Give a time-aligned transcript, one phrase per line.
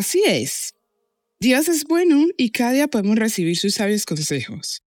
[0.00, 0.74] Así es.
[1.40, 4.82] Dios es bueno y cada día podemos recibir sus sabios consejos.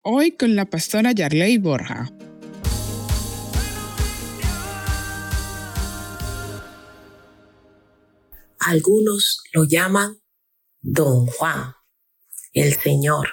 [0.00, 2.10] Hoy con la pastora Yarley Borja.
[8.58, 10.18] Algunos lo llaman
[10.80, 11.74] Don Juan,
[12.54, 13.28] el Señor,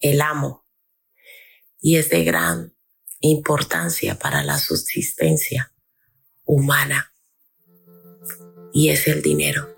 [0.00, 0.63] el amo,
[1.84, 2.72] y es de gran
[3.20, 5.70] importancia para la subsistencia
[6.46, 7.12] humana,
[8.72, 9.68] y es el dinero.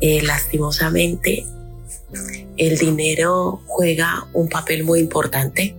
[0.00, 1.46] Eh, lastimosamente,
[2.56, 5.76] el dinero juega un papel muy importante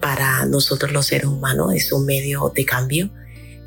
[0.00, 3.10] para nosotros los seres humanos, es un medio de cambio.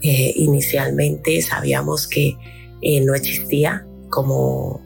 [0.02, 2.35] Eh, inicialmente sabíamos que
[2.82, 4.82] eh, no existía como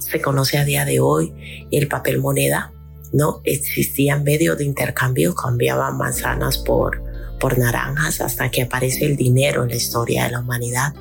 [0.00, 1.32] se conoce a día de hoy
[1.70, 2.72] el papel moneda,
[3.12, 3.40] ¿no?
[3.44, 7.02] Existían medios de intercambio, cambiaban manzanas por,
[7.40, 10.94] por naranjas hasta que aparece el dinero en la historia de la humanidad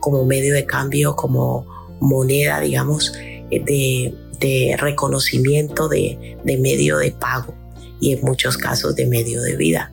[0.00, 1.66] como medio de cambio, como
[2.00, 7.54] moneda, digamos, de, de reconocimiento, de, de medio de pago
[8.00, 9.92] y en muchos casos de medio de vida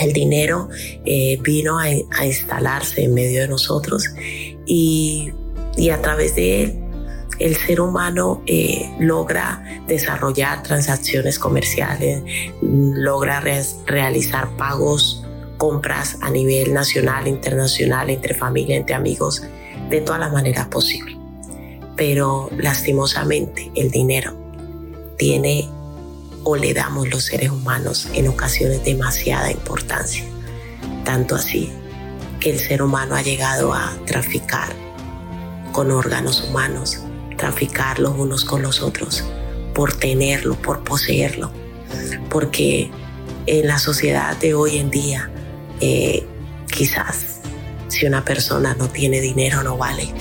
[0.00, 0.68] el dinero
[1.04, 1.90] eh, vino a,
[2.24, 4.04] instalarse en medio de nosotros
[4.66, 5.32] y,
[5.90, 6.74] a través de él
[7.40, 12.22] el ser humano eh, logra desarrollar transacciones comerciales,
[12.60, 13.42] logra
[13.86, 15.24] realizar pagos,
[15.56, 19.42] compras a nivel nacional, internacional, entre familia, entre amigos,
[19.88, 21.16] de todas las maneras posibles.
[21.96, 24.36] Pero lastimosamente el dinero
[25.16, 25.68] tiene
[26.44, 30.24] o le damos los seres humanos en ocasiones demasiada importancia.
[31.04, 31.72] Tanto así
[32.38, 34.72] que el ser humano ha llegado a traficar
[35.72, 37.00] con órganos humanos,
[37.40, 39.24] traficar los unos con los otros,
[39.74, 41.50] por tenerlo, por poseerlo.
[42.28, 42.90] Porque
[43.46, 45.30] en la sociedad de hoy en día,
[45.80, 46.24] eh,
[46.70, 47.40] quizás
[47.88, 50.12] si una persona no tiene dinero no vale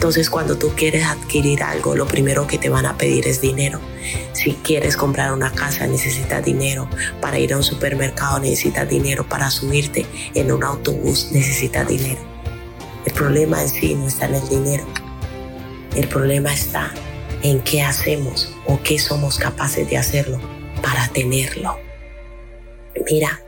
[0.00, 3.80] entonces cuando tú quieres adquirir algo, lo primero que te van a pedir es dinero.
[4.32, 6.88] Si quieres comprar una casa, necesitas dinero.
[7.20, 9.28] Para ir a un supermercado, necesitas dinero.
[9.28, 12.20] Para subirte en un autobús, necesitas dinero.
[13.04, 14.84] El problema en sí no está en el dinero.
[15.94, 16.92] El problema está
[17.42, 20.40] en qué hacemos o qué somos capaces de hacerlo
[20.82, 21.76] para tenerlo.
[23.06, 23.40] Mira,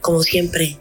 [0.00, 0.78] como siempre,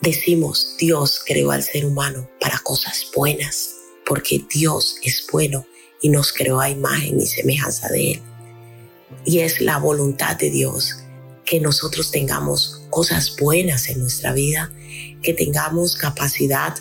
[0.00, 3.74] Decimos, Dios creó al ser humano para cosas buenas,
[4.06, 5.66] porque Dios es bueno
[6.00, 8.22] y nos creó a imagen y semejanza de Él.
[9.26, 11.00] Y es la voluntad de Dios
[11.44, 14.72] que nosotros tengamos cosas buenas en nuestra vida,
[15.22, 16.74] que tengamos capacidad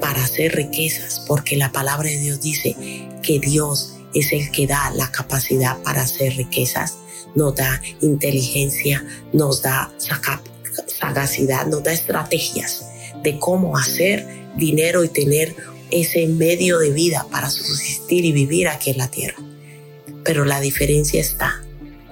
[0.00, 2.76] para hacer riquezas, porque la palabra de Dios dice
[3.22, 6.98] que Dios es el que da la capacidad para hacer riquezas,
[7.34, 9.92] nos da inteligencia, nos da
[10.86, 12.86] sagacidad, nos da estrategias
[13.22, 14.26] de cómo hacer
[14.56, 15.54] dinero y tener
[15.90, 19.38] ese medio de vida para subsistir y vivir aquí en la tierra.
[20.24, 21.62] Pero la diferencia está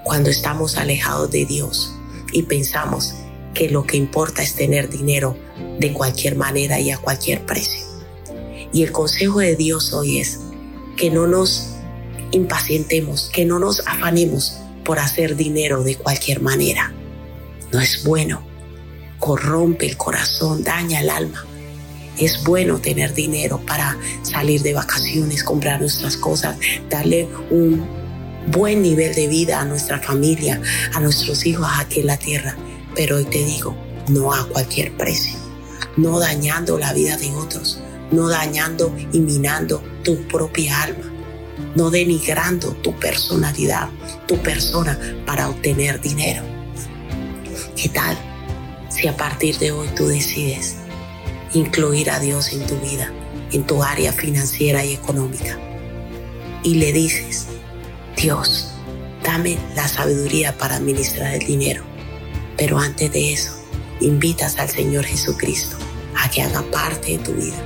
[0.03, 1.93] cuando estamos alejados de Dios
[2.31, 3.13] y pensamos
[3.57, 5.35] que lo que importa es tener dinero
[5.79, 7.85] de cualquier manera y a cualquier precio.
[8.71, 10.39] Y el consejo de Dios hoy es
[10.95, 11.69] que no nos
[12.31, 16.93] impacientemos, que no nos afanemos por hacer dinero de cualquier manera.
[17.71, 18.47] No es bueno
[19.19, 21.45] corrompe el corazón, daña el alma.
[22.17, 26.57] Es bueno tener dinero para salir de vacaciones, comprar nuestras cosas,
[26.89, 27.85] darle un
[28.47, 30.61] buen nivel de vida a nuestra familia,
[30.93, 32.55] a nuestros hijos aquí en la tierra.
[32.97, 33.73] Pero hoy te digo,
[34.09, 35.39] no a cualquier precio,
[35.95, 37.79] no dañando la vida de otros,
[38.11, 41.09] no dañando y minando tu propia alma,
[41.75, 43.87] no denigrando tu personalidad,
[44.27, 46.43] tu persona para obtener dinero.
[47.75, 48.17] ¿Qué tal?
[48.89, 50.75] si a partir de hoy tú decides
[51.53, 53.11] incluir a Dios en tu vida,
[53.51, 55.59] en tu área financiera y económica,
[56.63, 57.47] y le dices,
[58.15, 58.71] Dios,
[59.23, 61.83] dame la sabiduría para administrar el dinero,
[62.57, 63.53] pero antes de eso,
[63.99, 65.77] invitas al Señor Jesucristo
[66.15, 67.57] a que haga parte de tu vida.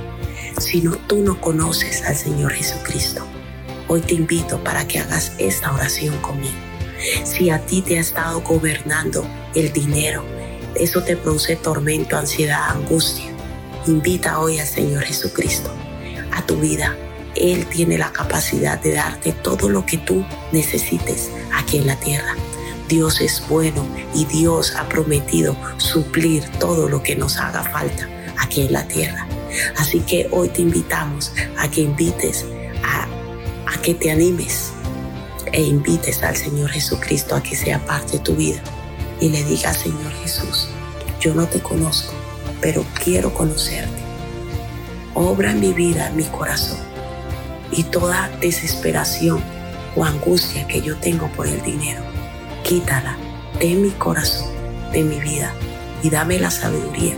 [0.58, 3.26] Si no, tú no conoces al Señor Jesucristo,
[3.88, 6.54] hoy te invito para que hagas esta oración conmigo.
[7.24, 10.24] Si a ti te ha estado gobernando el dinero,
[10.74, 13.30] eso te produce tormento, ansiedad, angustia.
[13.86, 15.70] Invita hoy al Señor Jesucristo
[16.32, 16.96] a tu vida.
[17.34, 22.36] Él tiene la capacidad de darte todo lo que tú necesites aquí en la tierra.
[22.92, 28.06] Dios es bueno y Dios ha prometido suplir todo lo que nos haga falta
[28.38, 29.26] aquí en la tierra.
[29.78, 32.44] Así que hoy te invitamos a que invites,
[32.84, 33.08] a,
[33.80, 34.72] que te animes
[35.52, 38.60] e invites al Señor Jesucristo a que sea parte de tu vida
[39.22, 40.68] y le diga, Señor Jesús,
[41.18, 42.12] yo no te conozco,
[42.60, 44.02] pero quiero conocerte.
[45.14, 46.78] Obra en mi vida, mi corazón,
[47.70, 49.42] y toda desesperación
[49.96, 52.11] o angustia que yo tengo por el dinero,
[52.72, 53.18] quítala
[53.60, 54.50] de mi corazón,
[54.92, 55.52] de mi vida,
[56.02, 57.14] y dame la sabiduría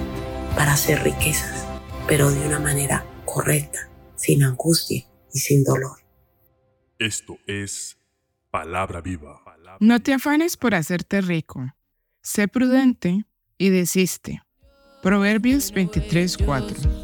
[0.56, 1.64] para hacer riquezas,
[2.08, 6.00] pero de una manera correcta, sin angustia y sin dolor.
[6.98, 7.96] Esto es
[8.50, 9.44] palabra viva.
[9.78, 11.72] No te afanes por hacerte rico.
[12.20, 13.24] Sé prudente
[13.56, 14.42] y desiste.
[15.04, 17.03] Proverbios 23:4.